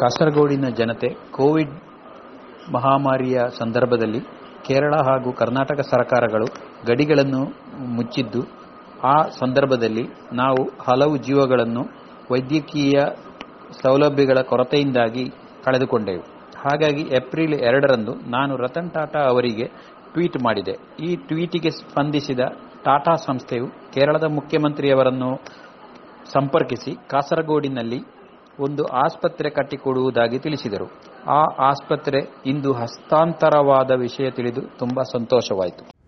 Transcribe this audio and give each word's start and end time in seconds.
ಕಾಸರಗೋಡಿನ 0.00 0.68
ಜನತೆ 0.68 1.08
ಕೋವಿಡ್ 1.30 1.74
ಮಹಾಮಾರಿಯ 2.72 3.40
ಸಂದರ್ಭದಲ್ಲಿ 3.58 4.20
ಕೇರಳ 4.66 4.94
ಹಾಗೂ 5.08 5.32
ಕರ್ನಾಟಕ 5.32 5.80
ಸರ್ಕಾರಗಳು 5.90 6.46
ಗಡಿಗಳನ್ನು 6.86 7.42
ಮುಚ್ಚಿದ್ದು, 7.96 8.42
ಆ 9.04 9.16
ಸಂದರ್ಭದಲ್ಲಿ 9.38 10.04
ನಾವು 10.32 10.62
ಹಲವು 10.80 11.16
ಜೀವಗಳನ್ನು 11.16 11.82
ವೈದ್ಯಕೀಯ 12.30 12.98
ಸೌಲಭ್ಯಗಳ 13.82 14.40
ಕೊರತೆಯಿಂದಾಗಿ 14.40 15.24
ಕಳೆದುಕೊಂಡೆವು. 15.64 16.22
ಹಾಗಾಗಿ 16.64 17.02
ಏಪ್ರಿಲ್ 17.16 17.54
ಎರಡರಂದು 17.54 18.12
ನಾನು 18.30 18.56
ರತನ್ 18.56 18.90
ಟಾಟಾ 18.90 19.20
ಅವರಿಗೆ 19.28 19.66
ಟ್ವೀಟ್ 20.12 20.38
ಮಾಡಿದೆ. 20.44 20.74
ಈ 21.04 21.16
ಟ್ವೀಟಿಗೆ 21.16 21.70
ಸ್ಪಂದಿಸಿದ 21.70 22.40
ಟಾಟಾ 22.84 23.14
ಸಂಸ್ಥೆಯು 23.26 23.66
ಕೇರಳದ 23.94 24.24
ಮುಖ್ಯಮಂತ್ರಿಯವರನ್ನು 24.24 25.30
ಸಂಪರ್ಕಿಸಿ 26.32 26.92
ಕಾಸರಗೋಡಿನಲ್ಲಿ 27.10 28.00
ಒಂದು 28.60 28.84
ಆಸ್ಪತ್ರೆ 28.84 29.50
ಕಟ್ಟಿಕೊಡುವುದಾಗಿ 29.50 30.38
ತಿಳಿಸಿದರು. 30.38 30.86
ಆ 31.26 31.42
ಆಸ್ಪತ್ರೆ 31.58 32.18
ಇಂದು 32.46 32.72
ಹಸ್ತಾಂತರವಾದ 32.72 33.90
ವಿಷಯ 33.90 34.30
ತಿಳಿದು 34.30 34.60
ತುಂಬಾ 34.78 35.02
ಸಂತೋಷವಾಯಿತು. 35.02 35.99